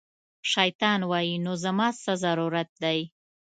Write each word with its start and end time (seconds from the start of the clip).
شیطان 0.53 0.99
وایي، 1.11 1.35
نو 1.45 1.51
زما 1.63 1.87
څه 2.03 2.11
ضرورت 2.23 2.69
دی 2.83 2.99